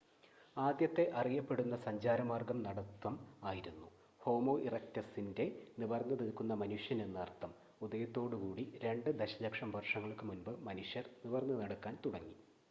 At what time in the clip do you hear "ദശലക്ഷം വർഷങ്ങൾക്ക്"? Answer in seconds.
9.17-10.25